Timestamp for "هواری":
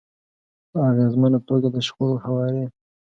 2.25-2.63